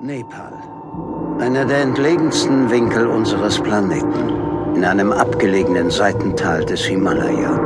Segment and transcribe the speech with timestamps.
[0.00, 0.52] Nepal.
[1.40, 4.74] Einer der entlegensten Winkel unseres Planeten.
[4.74, 7.58] In einem abgelegenen Seitental des Himalaya.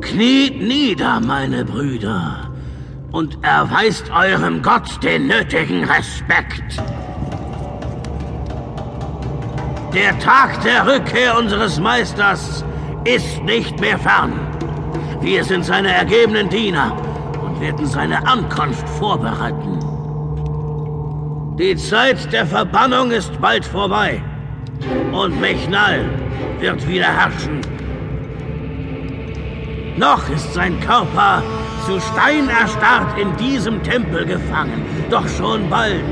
[0.00, 2.50] Kniet nieder, meine Brüder,
[3.12, 6.82] und erweist eurem Gott den nötigen Respekt.
[9.94, 12.64] Der Tag der Rückkehr unseres Meisters
[13.04, 14.32] ist nicht mehr fern.
[15.26, 16.96] Wir sind seine ergebenen Diener
[17.42, 19.80] und werden seine Ankunft vorbereiten.
[21.58, 24.22] Die Zeit der Verbannung ist bald vorbei
[25.10, 26.04] und Mechnal
[26.60, 27.60] wird wieder herrschen.
[29.96, 31.42] Noch ist sein Körper
[31.84, 36.04] zu Stein erstarrt in diesem Tempel gefangen, doch schon bald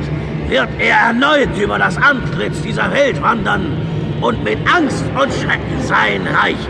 [0.49, 3.81] wird er erneut über das Antlitz dieser Welt wandern
[4.21, 6.67] und mit Angst und Schrecken sein Reich.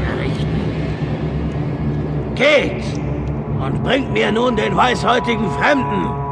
[2.34, 2.84] Geht
[3.60, 6.24] und bringt mir nun den weißhäutigen Fremden.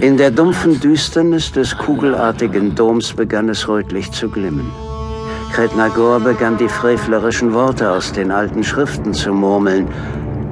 [0.00, 4.70] In der dumpfen Düsternis des kugelartigen Doms begann es rötlich zu glimmen.
[5.52, 9.88] Kretnagor begann die frevlerischen Worte aus den alten Schriften zu murmeln,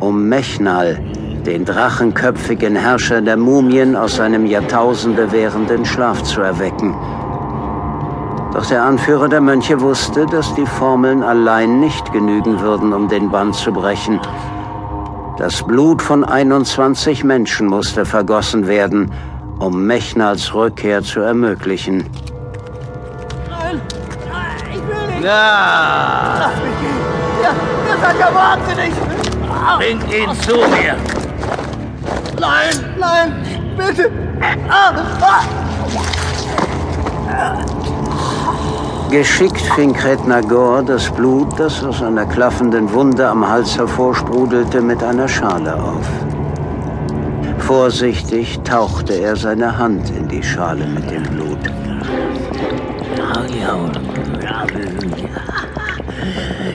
[0.01, 1.01] um Mechnal,
[1.49, 6.95] den drachenköpfigen Herrscher der Mumien, aus seinem Jahrtausende währenden Schlaf zu erwecken.
[8.53, 13.31] Doch der Anführer der Mönche wusste, dass die Formeln allein nicht genügen würden, um den
[13.31, 14.21] Bann zu brechen.
[15.39, 19.11] Das Blut von 21 Menschen musste vergossen werden,
[19.59, 22.05] um Mechnals Rückkehr zu ermöglichen.
[25.23, 26.41] Ja!
[26.41, 27.43] Lass mich gehen!
[27.43, 27.51] Ja,
[27.89, 28.93] ihr seid ja wahnsinnig!
[29.79, 31.18] Bring ihn zu mir!
[32.41, 33.33] Nein, nein,
[33.77, 34.11] bitte!
[34.69, 35.45] Ah, ah.
[39.11, 45.27] Geschickt fing Kretnagor das Blut, das aus einer klaffenden Wunde am Hals hervorsprudelte, mit einer
[45.27, 46.07] Schale auf.
[47.59, 51.59] Vorsichtig tauchte er seine Hand in die Schale mit dem Blut.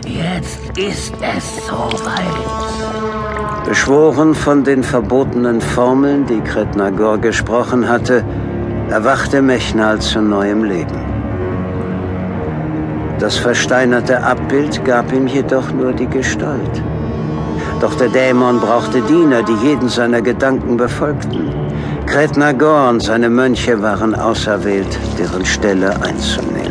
[0.05, 3.42] Jetzt ist es soweit.
[3.65, 8.23] Beschworen von den verbotenen Formeln, die Kretnagor gesprochen hatte,
[8.89, 10.99] erwachte Mechnal zu neuem Leben.
[13.19, 16.83] Das versteinerte Abbild gab ihm jedoch nur die Gestalt.
[17.79, 21.49] Doch der Dämon brauchte Diener, die jeden seiner Gedanken befolgten.
[22.05, 26.62] Kretnagor und seine Mönche waren auserwählt, deren Stelle einzunehmen.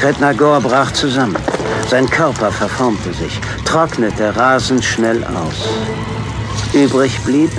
[0.00, 1.36] Kretnagor brach zusammen.
[1.88, 5.68] Sein Körper verformte sich, trocknete rasend schnell aus.
[6.72, 7.50] Übrig blieb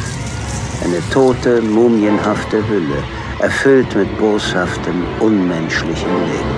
[0.84, 3.04] eine tote, mumienhafte Hülle,
[3.40, 6.56] erfüllt mit boshaftem, unmenschlichem Leben.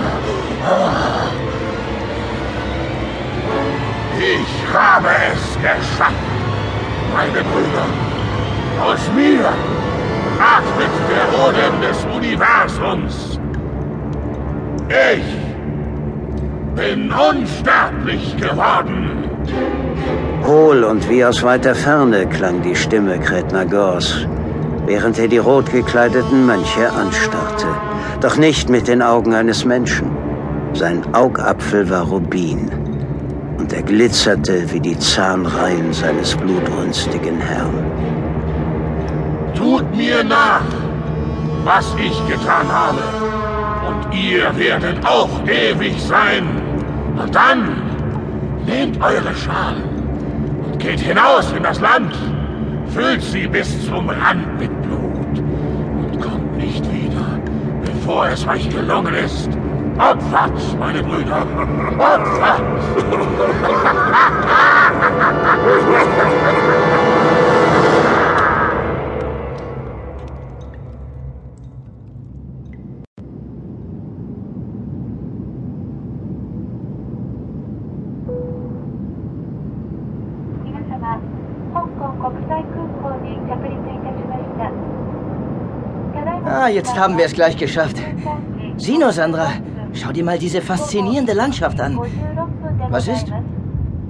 [4.18, 6.14] Ich habe es geschaffen,
[7.12, 7.86] meine Brüder.
[8.80, 9.48] Aus mir
[10.38, 13.40] atmet der Odem des Universums.
[14.88, 15.41] Ich
[16.74, 19.28] bin unsterblich geworden.
[20.46, 24.26] Hohl und wie aus weiter Ferne klang die Stimme Kretnagors,
[24.86, 27.68] während er die rot gekleideten Mönche anstarrte.
[28.20, 30.10] Doch nicht mit den Augen eines Menschen.
[30.72, 32.70] Sein Augapfel war Rubin
[33.58, 37.84] und er glitzerte wie die Zahnreihen seines blutrünstigen Herrn.
[39.54, 40.64] Tut mir nach,
[41.64, 43.51] was ich getan habe.
[44.12, 46.44] Ihr werdet auch ewig sein.
[47.16, 47.82] Und dann
[48.66, 49.82] nehmt eure Schalen
[50.64, 52.14] und geht hinaus in das Land.
[52.88, 57.40] Füllt sie bis zum Rand mit Blut und kommt nicht wieder,
[57.84, 59.48] bevor es euch gelungen ist.
[59.98, 61.46] Opfert, meine Brüder,
[61.98, 62.62] opfert!
[86.44, 87.96] Ah, jetzt haben wir es gleich geschafft.
[88.76, 89.48] Sieh nur, Sandra.
[89.92, 91.98] Schau dir mal diese faszinierende Landschaft an.
[92.90, 93.32] Was ist?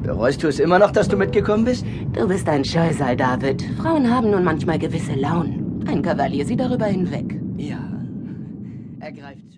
[0.03, 1.85] Bereust du es immer noch, dass du mitgekommen bist?
[2.13, 3.63] Du bist ein Scheusal, David.
[3.81, 5.85] Frauen haben nun manchmal gewisse Launen.
[5.89, 7.41] Ein Kavalier sieht darüber hinweg.
[7.57, 7.79] Ja.
[9.01, 9.52] Ergreift